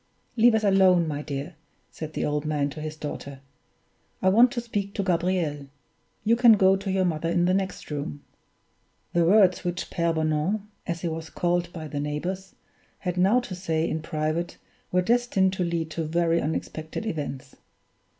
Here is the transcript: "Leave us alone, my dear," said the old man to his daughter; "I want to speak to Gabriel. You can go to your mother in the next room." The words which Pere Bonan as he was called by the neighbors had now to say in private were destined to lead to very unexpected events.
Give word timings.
"Leave 0.35 0.55
us 0.55 0.63
alone, 0.63 1.07
my 1.07 1.21
dear," 1.21 1.53
said 1.91 2.13
the 2.13 2.25
old 2.25 2.43
man 2.43 2.71
to 2.71 2.81
his 2.81 2.95
daughter; 2.95 3.39
"I 4.19 4.29
want 4.29 4.51
to 4.53 4.59
speak 4.59 4.95
to 4.95 5.03
Gabriel. 5.03 5.67
You 6.23 6.35
can 6.35 6.53
go 6.53 6.75
to 6.75 6.89
your 6.91 7.05
mother 7.05 7.29
in 7.29 7.45
the 7.45 7.53
next 7.53 7.91
room." 7.91 8.23
The 9.13 9.25
words 9.25 9.63
which 9.63 9.91
Pere 9.91 10.11
Bonan 10.11 10.63
as 10.87 11.01
he 11.01 11.07
was 11.07 11.29
called 11.29 11.71
by 11.71 11.87
the 11.87 11.99
neighbors 11.99 12.55
had 12.97 13.15
now 13.15 13.41
to 13.41 13.53
say 13.53 13.87
in 13.87 14.01
private 14.01 14.57
were 14.91 15.03
destined 15.03 15.53
to 15.53 15.63
lead 15.63 15.91
to 15.91 16.03
very 16.03 16.41
unexpected 16.41 17.05
events. 17.05 17.55